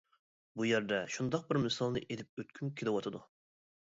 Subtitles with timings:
[0.59, 3.21] بۇ يەردە شۇنداق بىر مىسالنى ئېلىپ ئۆتكۈم كېلىۋاتىدۇ.